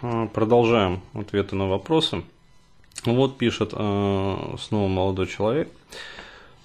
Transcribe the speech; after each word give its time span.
А, 0.00 0.26
продолжаем 0.26 1.00
ответы 1.12 1.56
на 1.56 1.66
вопросы. 1.66 2.22
Вот 3.04 3.36
пишет 3.36 3.72
э, 3.74 4.56
снова 4.58 4.88
молодой 4.88 5.26
человек. 5.26 5.70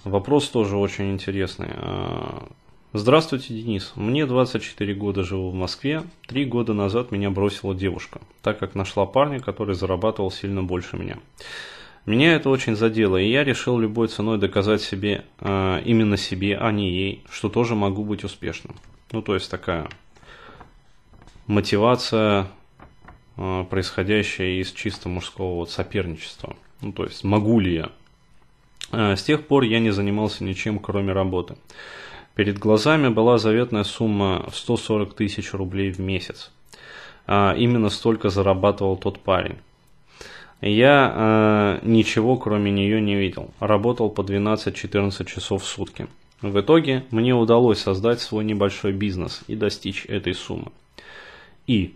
Вопрос 0.03 0.49
тоже 0.49 0.77
очень 0.77 1.11
интересный. 1.11 1.69
А, 1.71 2.47
Здравствуйте, 2.95 3.55
Денис. 3.55 3.91
Мне 3.95 4.27
24 4.27 4.93
года, 4.93 5.23
живу 5.23 5.49
в 5.49 5.55
Москве. 5.55 6.03
Три 6.27 6.45
года 6.45 6.73
назад 6.73 7.09
меня 7.09 7.31
бросила 7.31 7.73
девушка, 7.73 8.21
так 8.43 8.59
как 8.59 8.75
нашла 8.75 9.07
парня, 9.07 9.39
который 9.39 9.73
зарабатывал 9.73 10.29
сильно 10.29 10.61
больше 10.61 10.95
меня. 10.95 11.17
Меня 12.05 12.35
это 12.35 12.51
очень 12.51 12.75
задело, 12.75 13.17
и 13.17 13.31
я 13.31 13.43
решил 13.43 13.79
любой 13.79 14.09
ценой 14.09 14.37
доказать 14.37 14.83
себе, 14.83 15.25
именно 15.41 16.17
себе, 16.17 16.55
а 16.55 16.71
не 16.71 16.91
ей, 16.91 17.23
что 17.31 17.49
тоже 17.49 17.73
могу 17.73 18.03
быть 18.03 18.23
успешным. 18.23 18.75
Ну, 19.11 19.23
то 19.23 19.33
есть 19.33 19.49
такая 19.49 19.89
мотивация, 21.47 22.47
э, 23.37 23.65
происходящая 23.69 24.61
из 24.61 24.71
чисто 24.71 25.09
мужского 25.09 25.55
вот 25.55 25.69
соперничества. 25.71 26.55
Ну, 26.81 26.91
то 26.91 27.03
есть 27.03 27.23
могу 27.23 27.59
ли 27.59 27.73
я. 27.75 27.89
Э, 28.91 29.15
с 29.15 29.23
тех 29.23 29.47
пор 29.47 29.63
я 29.63 29.79
не 29.79 29.91
занимался 29.91 30.43
ничем, 30.43 30.79
кроме 30.79 31.13
работы. 31.13 31.55
Перед 32.35 32.57
глазами 32.57 33.09
была 33.09 33.37
заветная 33.37 33.83
сумма 33.83 34.45
в 34.49 34.55
140 34.55 35.13
тысяч 35.13 35.53
рублей 35.53 35.91
в 35.91 35.99
месяц. 35.99 36.51
А, 37.27 37.53
именно 37.55 37.89
столько 37.89 38.29
зарабатывал 38.29 38.97
тот 38.97 39.19
парень. 39.19 39.57
Я 40.61 41.79
э, 41.83 41.85
ничего 41.85 42.37
кроме 42.37 42.71
нее 42.71 43.01
не 43.01 43.15
видел. 43.15 43.51
Работал 43.59 44.09
по 44.09 44.21
12-14 44.21 45.25
часов 45.25 45.63
в 45.63 45.65
сутки. 45.65 46.07
В 46.41 46.59
итоге 46.59 47.03
мне 47.11 47.35
удалось 47.35 47.79
создать 47.79 48.19
свой 48.21 48.43
небольшой 48.45 48.93
бизнес 48.93 49.43
и 49.47 49.55
достичь 49.55 50.05
этой 50.05 50.33
суммы. 50.33 50.71
И 51.67 51.95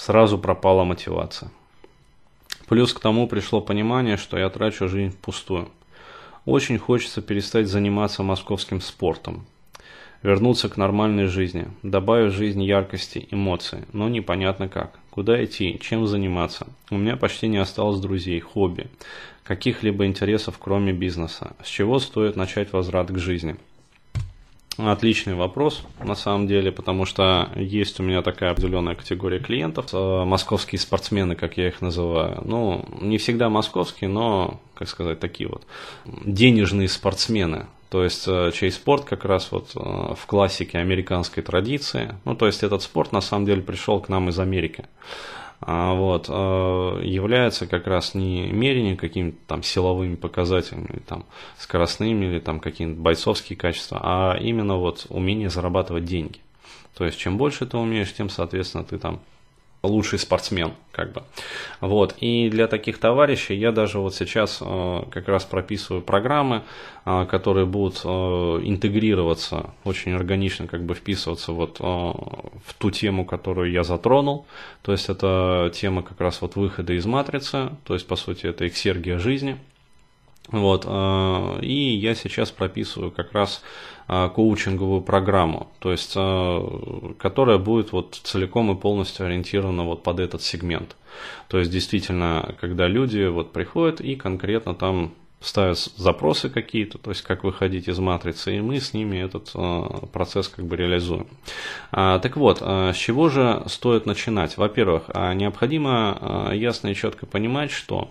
сразу 0.00 0.38
пропала 0.38 0.84
мотивация. 0.84 1.50
Плюс 2.68 2.94
к 2.94 3.00
тому 3.00 3.26
пришло 3.26 3.60
понимание, 3.60 4.16
что 4.16 4.38
я 4.38 4.48
трачу 4.48 4.88
жизнь 4.88 5.10
впустую. 5.12 5.68
Очень 6.46 6.78
хочется 6.78 7.20
перестать 7.20 7.68
заниматься 7.68 8.22
московским 8.22 8.80
спортом, 8.80 9.44
вернуться 10.22 10.70
к 10.70 10.78
нормальной 10.78 11.26
жизни, 11.26 11.68
добавив 11.82 12.32
в 12.32 12.36
жизнь 12.36 12.62
яркости, 12.62 13.28
эмоций, 13.30 13.80
но 13.92 14.08
непонятно 14.08 14.68
как. 14.68 14.98
Куда 15.10 15.44
идти, 15.44 15.78
чем 15.82 16.06
заниматься? 16.06 16.66
У 16.90 16.96
меня 16.96 17.16
почти 17.18 17.48
не 17.48 17.58
осталось 17.58 18.00
друзей, 18.00 18.40
хобби, 18.40 18.86
каких-либо 19.44 20.06
интересов, 20.06 20.56
кроме 20.58 20.94
бизнеса. 20.94 21.54
С 21.62 21.68
чего 21.68 21.98
стоит 21.98 22.36
начать 22.36 22.72
возврат 22.72 23.10
к 23.10 23.18
жизни? 23.18 23.56
Отличный 24.86 25.34
вопрос, 25.34 25.82
на 26.02 26.14
самом 26.14 26.46
деле, 26.46 26.72
потому 26.72 27.04
что 27.04 27.50
есть 27.56 28.00
у 28.00 28.02
меня 28.02 28.22
такая 28.22 28.52
определенная 28.52 28.94
категория 28.94 29.38
клиентов, 29.38 29.86
э, 29.92 30.24
московские 30.24 30.78
спортсмены, 30.78 31.34
как 31.34 31.56
я 31.56 31.68
их 31.68 31.80
называю. 31.80 32.40
Ну, 32.44 32.84
не 33.00 33.18
всегда 33.18 33.48
московские, 33.48 34.08
но, 34.08 34.60
как 34.74 34.88
сказать, 34.88 35.20
такие 35.20 35.48
вот 35.48 35.66
денежные 36.06 36.88
спортсмены. 36.88 37.66
То 37.90 38.04
есть 38.04 38.24
э, 38.28 38.52
чей 38.54 38.70
спорт 38.70 39.04
как 39.04 39.24
раз 39.24 39.50
вот 39.50 39.72
э, 39.74 39.80
в 39.80 40.26
классике 40.26 40.78
американской 40.78 41.42
традиции. 41.42 42.14
Ну, 42.24 42.36
то 42.36 42.46
есть 42.46 42.62
этот 42.62 42.82
спорт 42.82 43.12
на 43.12 43.20
самом 43.20 43.46
деле 43.46 43.62
пришел 43.62 44.00
к 44.00 44.08
нам 44.08 44.28
из 44.28 44.38
Америки. 44.38 44.84
А, 45.62 45.92
вот, 45.92 46.26
э, 46.28 46.32
является 47.04 47.66
как 47.66 47.86
раз 47.86 48.14
не 48.14 48.50
мерение 48.50 48.96
какими-то 48.96 49.36
там 49.46 49.62
силовыми 49.62 50.14
показателями, 50.14 51.02
там, 51.06 51.26
скоростными 51.58 52.24
или 52.26 52.38
там 52.40 52.60
какие-то 52.60 52.94
бойцовские 52.94 53.58
качества, 53.58 54.00
а 54.02 54.38
именно 54.38 54.76
вот 54.76 55.06
умение 55.10 55.50
зарабатывать 55.50 56.06
деньги. 56.06 56.40
То 56.96 57.04
есть 57.04 57.18
чем 57.18 57.36
больше 57.36 57.66
ты 57.66 57.76
умеешь, 57.76 58.12
тем, 58.14 58.30
соответственно, 58.30 58.84
ты 58.84 58.98
там 58.98 59.20
лучший 59.82 60.18
спортсмен, 60.18 60.72
как 60.92 61.12
бы. 61.12 61.22
Вот. 61.80 62.14
И 62.20 62.50
для 62.50 62.66
таких 62.66 62.98
товарищей 62.98 63.54
я 63.54 63.72
даже 63.72 63.98
вот 63.98 64.14
сейчас 64.14 64.58
э, 64.60 65.02
как 65.10 65.28
раз 65.28 65.44
прописываю 65.44 66.02
программы, 66.02 66.62
э, 67.06 67.26
которые 67.26 67.66
будут 67.66 68.02
э, 68.04 68.08
интегрироваться, 68.08 69.70
очень 69.84 70.12
органично 70.12 70.66
как 70.66 70.82
бы 70.82 70.94
вписываться 70.94 71.52
вот 71.52 71.78
э, 71.80 71.82
в 71.82 72.74
ту 72.78 72.90
тему, 72.90 73.24
которую 73.24 73.70
я 73.70 73.82
затронул. 73.82 74.46
То 74.82 74.92
есть 74.92 75.08
это 75.08 75.70
тема 75.74 76.02
как 76.02 76.20
раз 76.20 76.42
вот 76.42 76.56
выхода 76.56 76.92
из 76.92 77.06
матрицы, 77.06 77.70
то 77.84 77.94
есть 77.94 78.06
по 78.06 78.16
сути 78.16 78.46
это 78.46 78.66
эксергия 78.68 79.18
жизни. 79.18 79.58
Вот, 80.52 80.84
э, 80.86 81.58
и 81.62 81.94
я 81.96 82.14
сейчас 82.14 82.50
прописываю 82.50 83.12
как 83.12 83.32
раз 83.32 83.62
э, 84.08 84.28
коучинговую 84.34 85.00
программу, 85.00 85.68
то 85.78 85.92
есть, 85.92 86.14
э, 86.16 87.12
которая 87.18 87.58
будет 87.58 87.92
вот 87.92 88.20
целиком 88.24 88.72
и 88.72 88.80
полностью 88.80 89.26
ориентирована 89.26 89.84
вот 89.84 90.02
под 90.02 90.18
этот 90.18 90.42
сегмент. 90.42 90.96
То 91.48 91.58
есть, 91.58 91.70
действительно, 91.70 92.56
когда 92.60 92.88
люди 92.88 93.26
вот 93.26 93.52
приходят 93.52 94.00
и 94.00 94.16
конкретно 94.16 94.74
там 94.74 95.12
ставят 95.40 95.78
запросы 95.78 96.50
какие-то, 96.50 96.98
то 96.98 97.10
есть 97.10 97.22
как 97.22 97.44
выходить 97.44 97.88
из 97.88 97.98
матрицы, 97.98 98.56
и 98.56 98.60
мы 98.60 98.78
с 98.78 98.92
ними 98.92 99.16
этот 99.16 99.50
э, 99.54 100.06
процесс 100.12 100.48
как 100.48 100.66
бы 100.66 100.76
реализуем. 100.76 101.26
А, 101.92 102.18
так 102.18 102.36
вот, 102.36 102.58
а, 102.60 102.92
с 102.92 102.96
чего 102.96 103.30
же 103.30 103.62
стоит 103.66 104.04
начинать? 104.04 104.58
Во-первых, 104.58 105.04
а, 105.08 105.32
необходимо 105.32 106.18
а, 106.20 106.52
ясно 106.52 106.88
и 106.88 106.94
четко 106.94 107.26
понимать, 107.26 107.70
что 107.70 108.10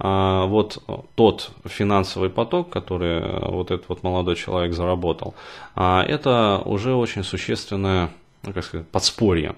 вот 0.00 0.80
тот 1.16 1.50
финансовый 1.64 2.30
поток, 2.30 2.70
который 2.70 3.18
э, 3.18 3.50
вот 3.50 3.72
этот 3.72 3.88
вот 3.88 4.04
молодой 4.04 4.36
человек 4.36 4.72
заработал, 4.72 5.34
это 5.74 6.62
уже 6.64 6.94
очень 6.94 7.24
существенное, 7.24 8.10
ну, 8.44 8.52
как 8.52 8.64
сказать, 8.64 8.86
подспорье. 8.86 9.56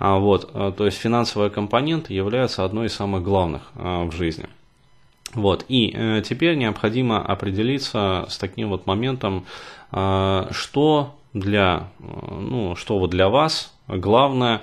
Вот, 0.00 0.52
то 0.52 0.84
есть 0.84 0.98
финансовая 0.98 1.48
компонента 1.48 2.12
является 2.12 2.64
одной 2.64 2.86
из 2.86 2.94
самых 2.94 3.22
главных 3.22 3.70
в 3.76 4.10
жизни. 4.10 4.48
Вот, 5.34 5.64
и 5.68 5.92
э, 5.94 6.22
теперь 6.24 6.56
необходимо 6.56 7.20
определиться 7.24 8.26
с 8.28 8.38
таким 8.38 8.70
вот 8.70 8.86
моментом, 8.86 9.44
что 9.90 11.14
для, 11.32 11.88
ну, 11.98 12.76
что 12.76 12.98
вот 12.98 13.08
для 13.08 13.30
вас 13.30 13.72
главное, 13.86 14.60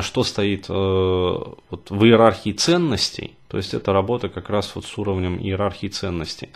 что 0.00 0.22
стоит 0.22 0.68
вот 0.68 1.90
в 1.90 2.04
иерархии 2.04 2.52
ценностей, 2.52 3.36
то 3.50 3.56
есть 3.56 3.74
это 3.74 3.92
работа 3.92 4.28
как 4.28 4.48
раз 4.48 4.72
вот 4.76 4.84
с 4.84 4.96
уровнем 4.96 5.36
иерархии 5.36 5.88
ценностей, 5.88 6.50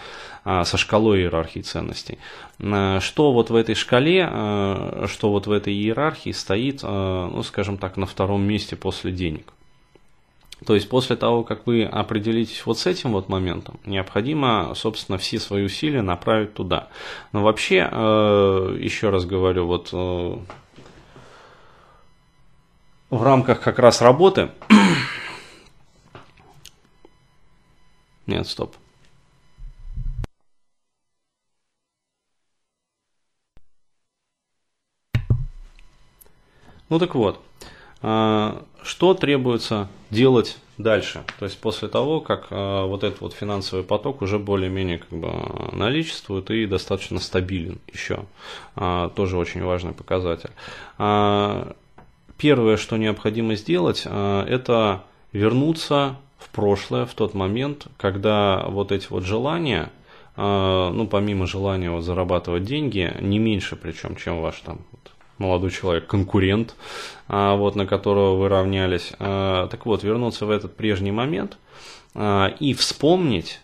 а, 0.44 0.65
со 0.65 0.76
шкалой 0.76 1.22
иерархии 1.22 1.60
ценностей. 1.60 2.19
А, 2.60 3.00
что 3.00 3.32
вот 3.32 3.50
в 3.50 3.56
этой 3.56 3.75
шкале, 3.75 4.25
что 5.09 5.32
вот 5.32 5.48
в 5.48 5.50
этой 5.50 5.75
иерархии 5.75 6.31
стоит, 6.31 6.84
ну 6.84 7.42
скажем 7.42 7.78
так, 7.78 7.97
на 7.97 8.06
втором 8.06 8.42
месте 8.42 8.76
после 8.76 9.10
денег. 9.10 9.53
То 10.67 10.75
есть 10.75 10.89
после 10.89 11.15
того, 11.17 11.45
как 11.45 11.67
вы 11.67 11.85
определитесь 11.85 12.65
вот 12.67 12.79
с 12.79 12.87
этим 12.87 13.13
вот 13.13 13.29
моментом, 13.29 13.79
необходимо, 13.85 14.73
собственно, 14.75 15.19
все 15.19 15.39
свои 15.39 15.65
усилия 15.65 16.03
направить 16.03 16.55
туда. 16.55 16.89
Но 17.33 17.43
вообще, 17.43 17.77
еще 17.77 19.11
раз 19.11 19.27
говорю, 19.27 19.67
вот 19.67 19.93
в 19.93 20.39
рамках 23.23 23.61
как 23.61 23.79
раз 23.79 24.03
работы 24.03 24.51
Нет, 28.27 28.49
стоп. 28.49 28.75
Ну 36.89 36.99
так 36.99 37.15
вот, 37.15 37.41
что 38.82 39.15
требуется 39.15 39.88
делать 40.10 40.59
дальше? 40.76 41.25
То 41.38 41.47
есть 41.47 41.59
после 41.59 41.88
того, 41.88 42.20
как 42.20 42.48
а, 42.50 42.87
вот 42.87 43.03
этот 43.03 43.20
вот 43.20 43.32
финансовый 43.32 43.82
поток 43.82 44.20
уже 44.20 44.38
более-менее 44.38 44.98
как 44.98 45.19
бы 45.19 45.32
наличествует 45.72 46.50
и 46.50 46.66
достаточно 46.66 47.19
стабилен 47.19 47.78
еще. 47.92 48.26
А, 48.76 49.09
тоже 49.10 49.38
очень 49.38 49.62
важный 49.62 49.92
показатель. 49.92 50.50
Первое, 52.37 52.76
что 52.76 52.97
необходимо 52.97 53.54
сделать, 53.54 54.04
это 54.04 55.04
вернуться 55.32 56.16
в 56.45 56.50
прошлое, 56.50 57.07
в 57.07 57.15
тот 57.15 57.34
момент, 57.34 57.86
когда 57.97 58.65
вот 58.68 58.92
эти 58.92 59.07
вот 59.09 59.24
желания, 59.24 59.91
а, 60.36 60.91
ну, 60.91 61.07
помимо 61.07 61.47
желания 61.47 61.91
вот 61.91 62.03
зарабатывать 62.03 62.65
деньги, 62.65 63.15
не 63.21 63.39
меньше 63.39 63.77
причем, 63.77 64.16
чем 64.16 64.41
ваш 64.41 64.60
там 64.60 64.80
вот, 64.92 65.12
молодой 65.39 65.71
человек, 65.71 66.07
конкурент, 66.07 66.77
а, 67.28 67.57
вот, 67.57 67.77
на 67.77 67.86
которого 67.86 68.36
вы 68.36 68.48
равнялись. 68.48 69.13
А, 69.19 69.69
так 69.69 69.86
вот, 69.86 70.03
вернуться 70.03 70.47
в 70.47 70.51
этот 70.51 70.77
прежний 70.77 71.13
момент 71.13 71.59
и 72.60 72.77
вспомнить, 72.78 73.60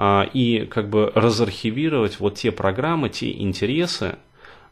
и 0.00 0.68
как 0.68 0.88
бы 0.88 1.12
разархивировать 1.14 2.18
вот 2.18 2.34
те 2.34 2.50
программы, 2.50 3.08
те 3.08 3.30
интересы, 3.30 4.16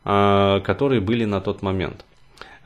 которые 0.02 1.00
были 1.00 1.25
на 1.25 1.40
тот 1.40 1.62
момент. 1.62 2.05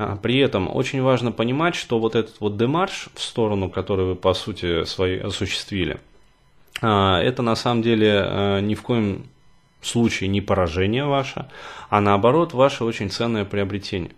А, 0.00 0.16
при 0.16 0.38
этом 0.38 0.74
очень 0.74 1.02
важно 1.02 1.30
понимать, 1.30 1.74
что 1.74 1.98
вот 1.98 2.14
этот 2.14 2.40
вот 2.40 2.56
демарш 2.56 3.08
в 3.14 3.20
сторону, 3.20 3.68
который 3.68 4.06
вы 4.06 4.16
по 4.16 4.32
сути 4.32 4.84
своей 4.84 5.20
осуществили, 5.20 6.00
а, 6.80 7.20
это 7.20 7.42
на 7.42 7.54
самом 7.54 7.82
деле 7.82 8.22
а, 8.24 8.60
ни 8.60 8.74
в 8.74 8.80
коем 8.80 9.26
случае 9.82 10.28
не 10.28 10.40
поражение 10.40 11.04
ваше, 11.04 11.46
а 11.88 12.00
наоборот 12.00 12.54
ваше 12.54 12.84
очень 12.84 13.10
ценное 13.10 13.44
приобретение. 13.44 14.12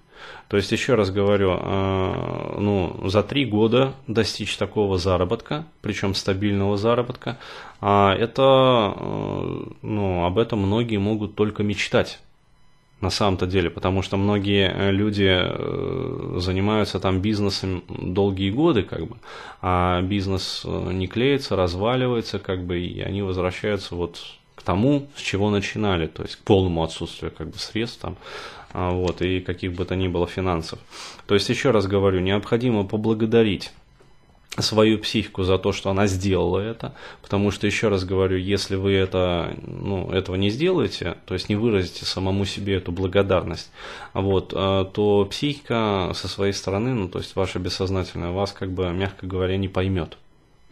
То 0.48 0.56
есть, 0.56 0.70
еще 0.70 0.94
раз 0.94 1.10
говорю, 1.10 1.58
э, 1.58 2.56
ну, 2.58 3.08
за 3.08 3.22
три 3.22 3.44
года 3.44 3.94
достичь 4.06 4.56
такого 4.56 4.98
заработка, 4.98 5.64
причем 5.80 6.14
стабильного 6.14 6.76
заработка, 6.76 7.38
а 7.80 8.14
это, 8.14 8.94
э, 8.96 9.64
ну, 9.82 10.24
об 10.24 10.38
этом 10.38 10.60
многие 10.60 10.98
могут 10.98 11.34
только 11.34 11.62
мечтать 11.62 12.20
на 13.00 13.10
самом-то 13.10 13.46
деле, 13.46 13.70
потому 13.70 14.02
что 14.02 14.16
многие 14.16 14.70
э, 14.70 14.90
люди 14.92 16.38
занимаются 16.38 17.00
там 17.00 17.20
бизнесом 17.20 17.82
долгие 17.88 18.50
годы, 18.50 18.82
как 18.82 19.06
бы, 19.06 19.16
а 19.60 20.02
бизнес 20.02 20.64
не 20.64 21.08
клеится, 21.08 21.56
разваливается, 21.56 22.38
как 22.38 22.64
бы, 22.64 22.78
и 22.78 23.00
они 23.00 23.22
возвращаются 23.22 23.94
вот 23.94 24.20
к 24.54 24.62
тому, 24.62 25.08
с 25.16 25.20
чего 25.20 25.50
начинали, 25.50 26.06
то 26.06 26.22
есть 26.22 26.36
к 26.36 26.40
полному 26.40 26.82
отсутствию 26.82 27.32
как 27.36 27.48
бы 27.48 27.58
средств 27.58 28.00
там, 28.00 28.16
а, 28.72 28.90
вот, 28.90 29.22
и 29.22 29.40
каких 29.40 29.74
бы 29.74 29.84
то 29.84 29.96
ни 29.96 30.08
было 30.08 30.26
финансов. 30.26 30.78
То 31.26 31.34
есть, 31.34 31.48
еще 31.48 31.70
раз 31.70 31.86
говорю, 31.86 32.20
необходимо 32.20 32.84
поблагодарить 32.84 33.72
свою 34.58 34.98
психику 34.98 35.44
за 35.44 35.56
то, 35.56 35.72
что 35.72 35.90
она 35.90 36.06
сделала 36.06 36.58
это, 36.58 36.94
потому 37.22 37.50
что, 37.50 37.66
еще 37.66 37.88
раз 37.88 38.04
говорю, 38.04 38.36
если 38.36 38.76
вы 38.76 38.92
это, 38.92 39.56
ну, 39.66 40.10
этого 40.10 40.36
не 40.36 40.50
сделаете, 40.50 41.16
то 41.24 41.34
есть 41.34 41.48
не 41.48 41.56
выразите 41.56 42.04
самому 42.04 42.44
себе 42.44 42.76
эту 42.76 42.92
благодарность, 42.92 43.70
вот, 44.12 44.52
а, 44.54 44.84
то 44.84 45.26
психика 45.26 46.12
со 46.14 46.28
своей 46.28 46.52
стороны, 46.52 46.92
ну, 46.92 47.08
то 47.08 47.18
есть 47.18 47.34
ваша 47.34 47.58
бессознательная 47.58 48.30
вас, 48.30 48.52
как 48.52 48.70
бы, 48.70 48.90
мягко 48.90 49.26
говоря, 49.26 49.56
не 49.56 49.68
поймет 49.68 50.18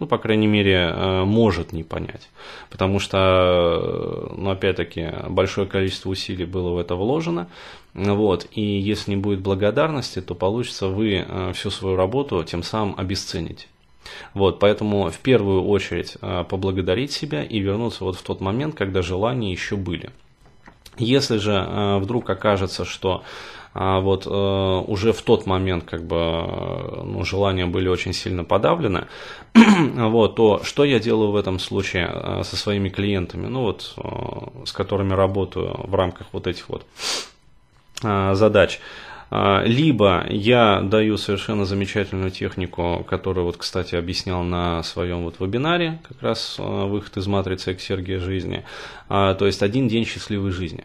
ну, 0.01 0.07
по 0.07 0.19
крайней 0.19 0.47
мере, 0.47 0.93
э, 0.93 1.25
может 1.25 1.73
не 1.73 1.85
понять. 1.85 2.31
Потому 2.71 2.99
что, 2.99 4.33
ну, 4.35 4.51
опять-таки, 4.51 5.11
большое 5.29 5.67
количество 5.67 6.09
усилий 6.09 6.47
было 6.47 6.71
в 6.71 6.79
это 6.79 6.97
вложено. 6.97 7.49
Вот, 7.93 8.47
и 8.53 8.63
если 8.63 9.13
не 9.13 9.17
будет 9.19 9.41
благодарности, 9.41 10.21
то 10.23 10.35
получится 10.35 10.89
вы 10.89 11.25
э, 11.27 11.53
всю 11.53 11.71
свою 11.71 11.97
работу 11.97 12.43
тем 12.45 12.63
самым 12.63 12.95
обесценить. 12.97 13.69
Вот, 14.33 14.59
поэтому 14.59 15.11
в 15.11 15.19
первую 15.19 15.65
очередь 15.65 16.17
э, 16.23 16.45
поблагодарить 16.49 17.13
себя 17.13 17.45
и 17.45 17.59
вернуться 17.59 18.05
вот 18.05 18.17
в 18.17 18.23
тот 18.23 18.41
момент, 18.41 18.75
когда 18.75 19.03
желания 19.03 19.53
еще 19.53 19.77
были. 19.77 20.11
Если 20.97 21.39
же 21.39 21.99
вдруг 22.01 22.29
окажется, 22.29 22.85
что 22.85 23.23
а 23.73 24.01
вот 24.01 24.27
э, 24.27 24.31
уже 24.31 25.13
в 25.13 25.23
тот 25.23 25.47
момент 25.47 25.85
как 25.85 26.05
бы 26.05 26.17
ну, 27.05 27.25
желания 27.25 27.67
были 27.67 27.89
очень 27.89 28.13
сильно 28.13 28.43
подавлены, 28.43 29.07
вот, 29.55 30.35
то 30.35 30.63
что 30.65 30.85
я 30.85 30.99
делаю 30.99 31.31
в 31.31 31.37
этом 31.37 31.59
случае 31.61 32.11
э, 32.13 32.43
со 32.45 32.57
своими 32.57 32.89
клиентами, 32.89 33.47
ну 33.47 33.63
вот, 33.63 33.95
э, 33.97 34.65
с 34.67 34.73
которыми 34.73 35.13
работаю 35.13 35.77
в 35.85 35.95
рамках 35.95 36.29
вот 36.33 36.47
этих 36.47 36.69
вот 36.69 36.85
задач. 38.03 38.81
Либо 39.31 40.25
я 40.29 40.81
даю 40.81 41.19
совершенно 41.19 41.67
замечательную 41.67 42.31
технику, 42.31 43.05
которую, 43.07 43.45
вот, 43.45 43.59
кстати, 43.59 43.95
объяснял 43.95 44.43
на 44.43 44.83
своем 44.83 45.23
вот 45.23 45.39
вебинаре, 45.39 46.01
как 46.09 46.21
раз 46.23 46.57
выход 46.59 47.19
из 47.19 47.27
матрицы 47.27 47.75
к 47.75 47.81
Сергия 47.81 48.19
жизни, 48.19 48.65
то 49.09 49.39
есть 49.41 49.63
один 49.63 49.87
день 49.87 50.07
счастливой 50.07 50.51
жизни. 50.51 50.85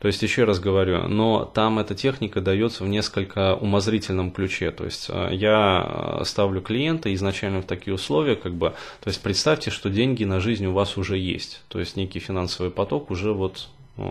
То 0.00 0.06
есть, 0.06 0.22
еще 0.22 0.44
раз 0.44 0.58
говорю, 0.60 1.08
но 1.08 1.44
там 1.44 1.78
эта 1.78 1.94
техника 1.94 2.40
дается 2.40 2.84
в 2.84 2.88
несколько 2.88 3.54
умозрительном 3.54 4.30
ключе. 4.30 4.70
То 4.70 4.84
есть, 4.84 5.10
э, 5.10 5.28
я 5.32 6.22
ставлю 6.24 6.62
клиента 6.62 7.12
изначально 7.14 7.60
в 7.60 7.66
такие 7.66 7.94
условия, 7.94 8.34
как 8.34 8.54
бы, 8.54 8.70
то 9.00 9.08
есть, 9.08 9.20
представьте, 9.22 9.70
что 9.70 9.90
деньги 9.90 10.24
на 10.24 10.40
жизнь 10.40 10.64
у 10.64 10.72
вас 10.72 10.96
уже 10.96 11.18
есть. 11.18 11.62
То 11.68 11.78
есть, 11.78 11.96
некий 11.96 12.18
финансовый 12.18 12.70
поток 12.70 13.10
уже 13.10 13.34
вот 13.34 13.68
э, 13.98 14.02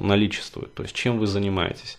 наличествует, 0.00 0.72
то 0.74 0.84
есть 0.84 0.94
чем 0.94 1.18
вы 1.18 1.26
занимаетесь. 1.26 1.98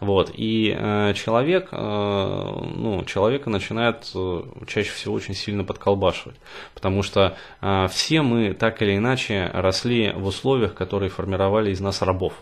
Вот. 0.00 0.30
И 0.34 0.76
э, 0.78 1.14
человек, 1.14 1.68
э, 1.72 1.76
ну, 1.78 3.04
человека 3.06 3.48
начинает 3.48 4.10
э, 4.14 4.42
чаще 4.66 4.90
всего 4.90 5.14
очень 5.14 5.34
сильно 5.34 5.64
подколбашивать, 5.64 6.36
потому 6.74 7.02
что 7.02 7.38
э, 7.62 7.88
все 7.90 8.20
мы 8.20 8.52
так 8.52 8.82
или 8.82 8.98
иначе 8.98 9.50
росли 9.54 10.12
в 10.12 10.26
условиях, 10.26 10.74
которые 10.74 11.08
формировали 11.08 11.70
из 11.70 11.80
нас 11.80 12.02
рабов. 12.02 12.34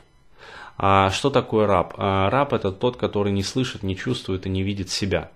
А 0.82 1.10
что 1.10 1.28
такое 1.28 1.66
раб? 1.66 1.92
А 1.98 2.30
раб 2.30 2.54
это 2.54 2.72
тот, 2.72 2.96
который 2.96 3.32
не 3.32 3.42
слышит, 3.42 3.82
не 3.82 3.94
чувствует 3.94 4.46
и 4.46 4.48
не 4.48 4.62
видит 4.62 4.88
себя. 4.88 5.30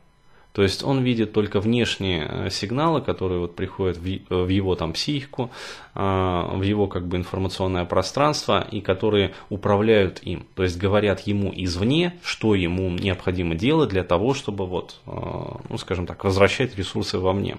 То 0.55 0.63
есть 0.63 0.85
он 0.85 1.03
видит 1.03 1.33
только 1.33 1.59
внешние 1.59 2.29
э, 2.29 2.49
сигналы, 2.49 3.01
которые 3.01 3.41
вот 3.41 3.57
приходят 3.57 3.99
в 3.99 4.49
его 4.49 4.77
там 4.77 4.93
психику, 4.93 5.51
а, 5.97 6.55
в 6.55 6.63
его 6.63 6.87
как 6.87 7.09
бы 7.09 7.17
информационное 7.17 7.85
пространство 7.85 8.65
и 8.71 8.81
которые 8.81 9.35
управляют 9.49 10.21
им. 10.23 10.47
То 10.55 10.63
есть 10.63 10.79
говорят 10.79 11.21
ему 11.23 11.53
извне, 11.57 12.15
что 12.23 12.55
ему 12.55 12.89
необходимо 12.91 13.57
делать 13.57 13.91
для 13.91 14.05
того, 14.05 14.33
чтобы 14.33 14.67
вот, 14.67 15.01
ну 15.07 15.77
скажем 15.77 16.07
так, 16.07 16.23
возвращать 16.23 16.77
ресурсы 16.77 17.19
во 17.19 17.33
мне. 17.33 17.57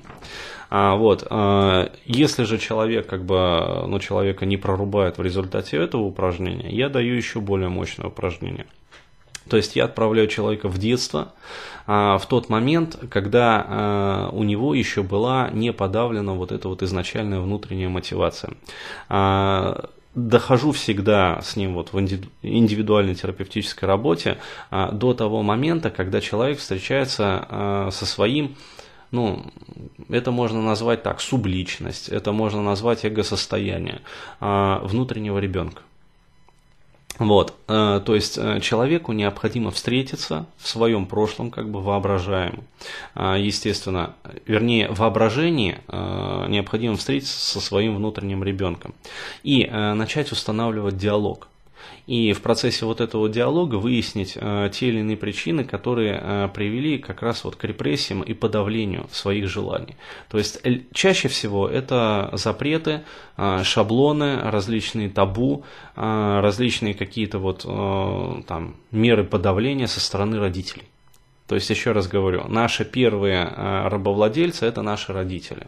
А, 0.69 0.95
вот, 0.95 1.23
если 2.05 2.43
же 2.43 2.57
человек 2.57 3.07
как 3.07 3.25
бы, 3.25 3.85
ну 3.87 3.99
человека 3.99 4.45
не 4.45 4.55
прорубает 4.55 5.17
в 5.17 5.21
результате 5.21 5.77
этого 5.77 6.03
упражнения, 6.03 6.69
я 6.69 6.87
даю 6.87 7.13
еще 7.13 7.41
более 7.41 7.69
мощное 7.69 8.07
упражнение– 8.07 8.67
то 9.49 9.57
есть 9.57 9.75
я 9.75 9.85
отправляю 9.85 10.27
человека 10.27 10.69
в 10.69 10.77
детство, 10.77 11.33
а, 11.87 12.17
в 12.17 12.25
тот 12.25 12.49
момент, 12.49 12.97
когда 13.09 13.65
а, 13.67 14.29
у 14.31 14.43
него 14.43 14.73
еще 14.73 15.03
была 15.03 15.49
не 15.51 15.71
подавлена 15.71 16.33
вот 16.33 16.51
эта 16.51 16.67
вот 16.67 16.81
изначальная 16.81 17.39
внутренняя 17.39 17.89
мотивация 17.89 18.53
а, 19.07 19.89
дохожу 20.15 20.71
всегда 20.71 21.41
с 21.41 21.55
ним 21.57 21.73
вот 21.73 21.91
в 21.91 21.99
индивидуальной 21.99 23.15
терапевтической 23.15 23.85
работе 23.85 24.37
до 24.71 25.13
того 25.13 25.43
момента, 25.43 25.89
когда 25.89 26.21
человек 26.21 26.59
встречается 26.59 27.89
со 27.91 28.05
своим, 28.05 28.55
ну, 29.11 29.45
это 30.07 30.31
можно 30.31 30.61
назвать 30.61 31.03
так, 31.03 31.19
субличность, 31.19 32.07
это 32.07 32.31
можно 32.31 32.63
назвать 32.63 33.03
эго-состояние 33.03 34.03
внутреннего 34.39 35.37
ребенка. 35.37 35.81
Вот, 37.17 37.53
э, 37.67 38.01
то 38.05 38.13
есть 38.13 38.37
э, 38.37 38.59
человеку 38.59 39.13
необходимо 39.13 39.71
встретиться 39.71 40.47
в 40.57 40.67
своем 40.67 41.05
прошлом, 41.05 41.49
как 41.49 41.69
бы 41.69 41.81
воображаемом, 41.81 42.65
э, 43.15 43.35
естественно, 43.39 44.15
вернее, 44.45 44.89
воображение 44.89 45.81
необходимо 45.87 46.97
встретиться 46.97 47.39
со 47.39 47.61
своим 47.61 47.95
внутренним 47.95 48.43
ребенком 48.43 48.93
и 49.43 49.65
начать 49.65 50.31
устанавливать 50.31 50.97
диалог 50.97 51.47
и 52.07 52.33
в 52.33 52.41
процессе 52.41 52.85
вот 52.85 53.01
этого 53.01 53.29
диалога 53.29 53.75
выяснить 53.75 54.33
э, 54.35 54.69
те 54.71 54.87
или 54.87 54.99
иные 54.99 55.17
причины, 55.17 55.63
которые 55.63 56.19
э, 56.21 56.49
привели 56.53 56.97
как 56.97 57.21
раз 57.21 57.43
вот 57.43 57.55
к 57.55 57.63
репрессиям 57.63 58.21
и 58.21 58.33
подавлению 58.33 59.07
своих 59.11 59.47
желаний. 59.47 59.95
То 60.29 60.37
есть 60.37 60.61
чаще 60.93 61.27
всего 61.27 61.67
это 61.67 62.29
запреты, 62.33 63.01
э, 63.37 63.63
шаблоны, 63.63 64.41
различные 64.41 65.09
табу, 65.09 65.63
э, 65.95 66.39
различные 66.41 66.93
какие-то 66.93 67.39
вот 67.39 67.65
э, 67.65 68.41
там 68.47 68.75
меры 68.91 69.23
подавления 69.23 69.87
со 69.87 69.99
стороны 69.99 70.39
родителей. 70.39 70.83
То 71.47 71.55
есть, 71.55 71.69
еще 71.69 71.91
раз 71.91 72.07
говорю, 72.07 72.47
наши 72.47 72.85
первые 72.85 73.43
э, 73.45 73.87
рабовладельцы– 73.87 74.65
это 74.67 74.81
наши 74.81 75.13
родители 75.13 75.67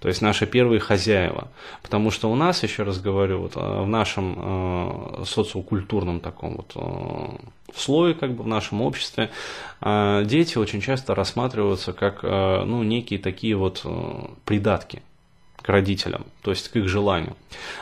то 0.00 0.08
есть 0.08 0.22
наши 0.22 0.46
первые 0.46 0.80
хозяева. 0.80 1.48
Потому 1.82 2.10
что 2.10 2.30
у 2.30 2.34
нас, 2.34 2.62
еще 2.62 2.84
раз 2.84 3.00
говорю, 3.00 3.40
вот, 3.42 3.56
э, 3.56 3.82
в 3.82 3.86
нашем 3.86 4.36
э, 4.38 5.24
социокультурном 5.24 6.20
таком 6.20 6.56
вот 6.56 6.72
э, 6.74 7.48
слое, 7.74 8.14
как 8.14 8.32
бы 8.34 8.44
в 8.44 8.46
нашем 8.46 8.82
обществе, 8.82 9.30
э, 9.80 10.22
дети 10.24 10.58
очень 10.58 10.80
часто 10.80 11.14
рассматриваются 11.14 11.92
как 11.92 12.20
э, 12.22 12.62
ну, 12.64 12.82
некие 12.82 13.18
такие 13.18 13.56
вот 13.56 13.82
э, 13.84 14.26
придатки 14.44 15.02
к 15.56 15.68
родителям, 15.68 16.26
то 16.42 16.50
есть 16.50 16.68
к 16.68 16.76
их 16.76 16.88
желанию. 16.88 17.36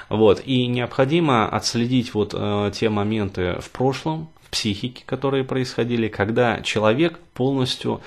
Вот. 0.09 0.43
И 0.45 0.67
необходимо 0.67 1.49
отследить 1.49 2.15
вот 2.15 2.35
э, 2.35 2.71
те 2.75 2.89
моменты 2.89 3.59
в 3.61 3.71
прошлом, 3.71 4.29
в 4.43 4.51
психике, 4.51 5.03
которые 5.05 5.45
происходили, 5.45 6.09
когда 6.09 6.61
человек 6.63 7.19
полностью 7.35 8.01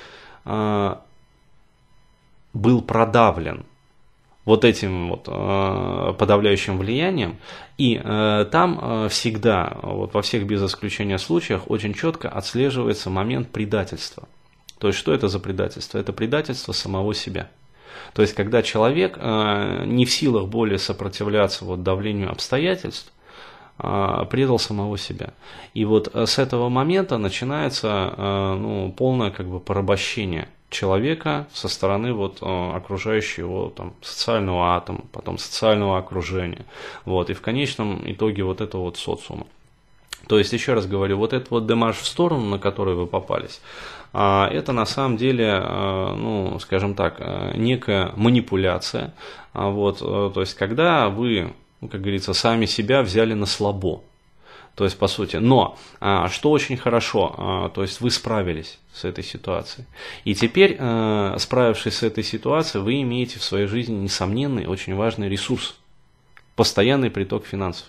э, 0.46 0.96
был 2.54 2.82
продавлен 2.82 3.66
вот 4.46 4.66
этим 4.66 5.10
вот 5.10 5.26
э, 5.28 6.14
подавляющим 6.18 6.78
влиянием. 6.78 7.38
И 7.78 8.02
э, 8.04 8.46
там 8.52 8.80
э, 8.82 9.08
всегда, 9.10 9.78
вот 9.84 10.14
во 10.14 10.22
всех 10.22 10.46
без 10.46 10.64
исключения 10.64 11.18
случаях, 11.18 11.70
очень 11.70 11.94
четко 11.94 12.30
отслеживается 12.30 13.10
момент 13.10 13.50
предательства. 13.50 14.28
То 14.80 14.88
есть, 14.88 15.00
что 15.00 15.14
это 15.14 15.28
за 15.28 15.40
предательство? 15.40 15.98
Это 15.98 16.14
предательство 16.14 16.72
самого 16.72 17.14
себя. 17.14 17.50
То 18.14 18.22
есть, 18.22 18.34
когда 18.34 18.64
человек 18.64 19.18
не 19.18 20.06
в 20.06 20.12
силах 20.12 20.48
более 20.48 20.80
сопротивляться 20.80 21.66
вот 21.66 21.84
давлению 21.84 22.32
обстоятельств, 22.32 23.12
предал 23.78 24.58
самого 24.58 24.98
себя. 24.98 25.34
И 25.74 25.86
вот 25.86 26.10
с 26.16 26.40
этого 26.40 26.70
момента 26.70 27.18
начинается 27.18 28.14
ну, 28.58 28.94
полное 28.98 29.32
как 29.32 29.48
бы 29.48 29.60
порабощение 29.60 30.48
человека 30.70 31.48
со 31.54 31.68
стороны 31.68 32.14
вот 32.14 32.40
э, 32.42 32.72
окружающего 32.76 33.46
его 33.46 33.70
там 33.70 33.94
социального 34.02 34.76
атома, 34.76 35.06
потом 35.12 35.38
социального 35.38 35.98
окружения, 35.98 36.66
вот, 37.06 37.30
и 37.30 37.34
в 37.34 37.42
конечном 37.42 38.02
итоге 38.06 38.44
вот 38.44 38.62
этого 38.62 38.84
вот 38.84 38.98
социума. 38.98 39.48
То 40.28 40.38
есть, 40.38 40.54
еще 40.54 40.74
раз 40.74 40.86
говорю, 40.86 41.18
вот 41.18 41.34
этот 41.34 41.50
вот 41.50 41.66
демарш 41.66 41.98
в 41.98 42.06
сторону, 42.06 42.46
на 42.46 42.60
который 42.60 42.94
вы 42.94 43.08
попались, 43.08 43.62
а, 44.14 44.48
это 44.52 44.74
на 44.74 44.86
самом 44.86 45.18
деле, 45.18 45.50
а, 45.52 46.16
ну, 46.16 46.60
скажем 46.60 46.94
так, 46.94 47.16
а, 47.20 47.54
некая 47.56 48.12
манипуляция. 48.16 49.14
Вот, 49.54 50.00
то 50.00 50.40
есть, 50.40 50.54
когда 50.54 51.10
вы, 51.10 51.54
ну, 51.82 51.88
как 51.88 52.02
говорится, 52.02 52.34
сами 52.34 52.66
себя 52.66 53.02
взяли 53.02 53.34
на 53.34 53.48
слабо. 53.48 54.04
То 54.76 54.86
есть, 54.86 54.98
по 54.98 55.08
сути, 55.08 55.36
но 55.36 55.78
что 56.30 56.52
очень 56.52 56.78
хорошо, 56.78 57.70
то 57.76 57.82
есть 57.82 58.00
вы 58.00 58.12
справились 58.12 58.80
с 58.94 59.04
этой 59.04 59.26
ситуацией. 59.26 59.86
И 60.24 60.34
теперь, 60.34 60.76
справившись 61.38 61.98
с 61.98 62.04
этой 62.04 62.24
ситуацией, 62.24 62.82
вы 62.82 63.02
имеете 63.02 63.40
в 63.40 63.44
своей 63.44 63.68
жизни 63.68 63.96
несомненный, 63.96 64.68
очень 64.68 64.96
важный 64.96 65.28
ресурс. 65.28 65.76
Постоянный 66.56 67.10
приток 67.10 67.46
финансов. 67.46 67.88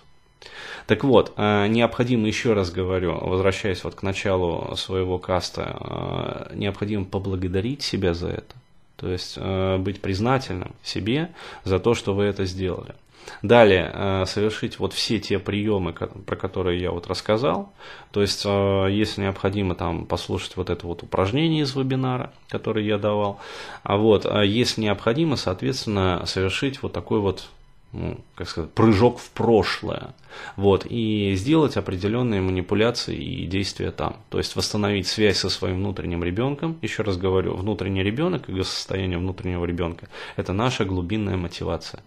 Так 0.91 1.05
вот, 1.05 1.35
э, 1.37 1.67
необходимо, 1.69 2.27
еще 2.27 2.53
раз 2.53 2.73
говорю, 2.73 3.17
возвращаясь 3.21 3.85
вот 3.85 3.95
к 3.95 4.03
началу 4.03 4.75
своего 4.77 5.19
каста, 5.19 6.49
э, 6.51 6.57
необходимо 6.57 7.05
поблагодарить 7.05 7.83
себя 7.83 8.13
за 8.13 8.31
это. 8.31 8.57
То 8.97 9.09
есть 9.09 9.35
э, 9.37 9.79
быть 9.79 10.01
признательным 10.01 10.75
себе 10.83 11.31
за 11.63 11.79
то, 11.79 11.95
что 11.95 12.13
вы 12.13 12.25
это 12.25 12.45
сделали. 12.45 12.95
Далее, 13.43 14.25
совершить 14.27 14.79
вот 14.79 14.93
все 14.93 15.19
те 15.19 15.39
приемы, 15.39 15.93
про 15.93 16.37
которые 16.37 16.81
я 16.81 16.91
вот 16.91 17.07
рассказал. 17.07 17.73
То 18.13 18.21
есть, 18.23 18.45
если 18.45 19.23
необходимо 19.23 19.75
там 19.75 20.05
послушать 20.07 20.57
вот 20.57 20.69
это 20.69 20.87
вот 20.87 21.03
упражнение 21.03 21.63
из 21.63 21.75
вебинара, 21.75 22.33
которое 22.49 22.85
я 22.85 22.99
давал. 22.99 23.41
А 23.83 23.97
вот, 23.97 24.27
если 24.45 24.83
необходимо, 24.83 25.37
соответственно, 25.37 26.23
совершить 26.27 26.83
вот 26.83 26.93
такой 26.93 27.21
вот 27.21 27.49
ну, 27.93 28.21
как 28.37 28.49
сказать, 28.49 28.71
прыжок 28.71 29.19
в 29.19 29.31
прошлое, 29.31 30.15
вот, 30.55 30.87
и 30.89 31.35
сделать 31.35 31.77
определенные 31.77 32.41
манипуляции 32.41 33.17
и 33.17 33.47
действия 33.47 33.91
там. 33.91 34.19
То 34.29 34.39
есть 34.39 34.55
восстановить 34.55 35.09
связь 35.09 35.39
со 35.39 35.51
своим 35.51 35.79
внутренним 35.79 36.23
ребенком. 36.23 36.79
Еще 36.83 37.03
раз 37.03 37.17
говорю, 37.17 37.55
внутренний 37.57 38.05
ребенок 38.05 38.49
и 38.49 38.63
состояние 38.63 39.19
внутреннего 39.19 39.65
ребенка– 39.65 40.09
это 40.37 40.53
наша 40.53 40.85
глубинная 40.85 41.37
мотивация. 41.37 42.01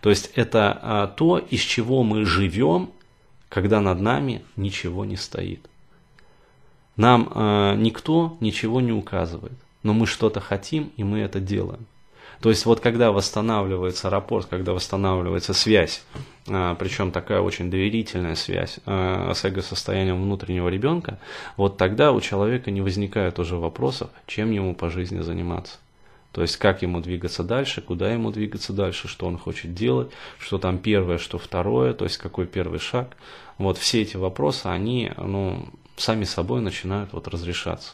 То 0.00 0.10
есть 0.10 0.30
это 0.34 0.78
а, 0.82 1.06
то, 1.06 1.38
из 1.38 1.60
чего 1.60 2.02
мы 2.02 2.24
живем, 2.24 2.90
когда 3.48 3.80
над 3.80 4.00
нами 4.00 4.42
ничего 4.56 5.04
не 5.04 5.16
стоит. 5.16 5.68
Нам 6.96 7.30
а, 7.34 7.74
никто 7.76 8.36
ничего 8.40 8.80
не 8.80 8.92
указывает, 8.92 9.56
но 9.82 9.92
мы 9.92 10.06
что-то 10.06 10.40
хотим, 10.40 10.92
и 10.96 11.04
мы 11.04 11.20
это 11.20 11.40
делаем. 11.40 11.86
То 12.40 12.48
есть 12.48 12.66
вот 12.66 12.80
когда 12.80 13.12
восстанавливается 13.12 14.10
рапорт, 14.10 14.46
когда 14.46 14.72
восстанавливается 14.72 15.54
связь, 15.54 16.02
а, 16.48 16.74
причем 16.74 17.12
такая 17.12 17.40
очень 17.40 17.70
доверительная 17.70 18.34
связь 18.34 18.80
с 18.84 19.44
эго-состоянием 19.44 20.20
внутреннего 20.20 20.68
ребенка, 20.68 21.18
вот 21.56 21.76
тогда 21.76 22.12
у 22.12 22.20
человека 22.20 22.70
не 22.70 22.80
возникает 22.80 23.38
уже 23.38 23.56
вопросов, 23.56 24.10
чем 24.26 24.50
ему 24.50 24.74
по 24.74 24.90
жизни 24.90 25.20
заниматься. 25.20 25.78
То 26.32 26.40
есть 26.40 26.56
как 26.56 26.82
ему 26.82 27.00
двигаться 27.00 27.44
дальше, 27.44 27.82
куда 27.82 28.10
ему 28.10 28.30
двигаться 28.30 28.72
дальше, 28.72 29.06
что 29.06 29.26
он 29.26 29.36
хочет 29.36 29.74
делать, 29.74 30.10
что 30.38 30.58
там 30.58 30.78
первое, 30.78 31.18
что 31.18 31.38
второе, 31.38 31.92
то 31.92 32.04
есть 32.04 32.16
какой 32.16 32.46
первый 32.46 32.78
шаг. 32.78 33.16
Вот 33.58 33.76
все 33.76 34.00
эти 34.00 34.16
вопросы, 34.16 34.66
они 34.66 35.12
ну, 35.18 35.68
сами 35.96 36.24
собой 36.24 36.62
начинают 36.62 37.12
вот 37.12 37.28
разрешаться. 37.28 37.92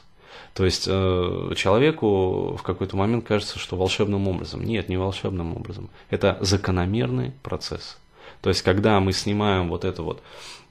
То 0.55 0.65
есть 0.65 0.87
э, 0.89 1.53
человеку 1.57 2.57
в 2.57 2.63
какой-то 2.63 2.97
момент 2.97 3.27
кажется, 3.27 3.59
что 3.59 3.77
волшебным 3.77 4.29
образом. 4.29 4.65
Нет, 4.65 4.89
не 4.89 4.97
волшебным 4.97 5.57
образом. 5.57 5.91
Это 6.11 6.39
закономерный 6.41 7.33
процесс. 7.43 7.99
То 8.41 8.51
есть 8.51 8.63
когда 8.63 9.01
мы 9.01 9.13
снимаем 9.13 9.69
вот 9.69 9.85
это 9.85 10.03
вот 10.03 10.23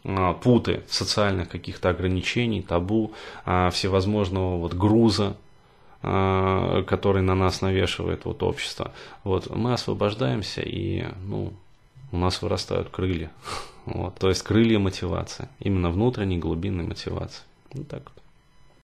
э, 0.05 0.33
путы 0.41 0.83
социальных 0.89 1.49
каких-то 1.49 1.89
ограничений, 1.89 2.61
табу, 2.61 3.13
э, 3.45 3.69
всевозможного 3.71 4.57
вот 4.57 4.73
груза, 4.73 5.35
который 6.01 7.21
на 7.21 7.35
нас 7.35 7.61
навешивает 7.61 8.25
вот 8.25 8.43
общество, 8.43 8.91
вот 9.23 9.49
мы 9.55 9.73
освобождаемся 9.73 10.61
и 10.61 11.05
ну, 11.25 11.53
у 12.11 12.17
нас 12.17 12.41
вырастают 12.41 12.89
крылья. 12.89 13.31
Вот, 13.85 14.15
то 14.15 14.27
есть 14.27 14.43
крылья 14.43 14.79
мотивации, 14.79 15.47
именно 15.59 15.89
внутренней 15.89 16.37
глубинной 16.37 16.83
мотивации. 16.83 17.43
Вот 17.71 17.87
так 17.87 18.01
вот. 18.03 18.26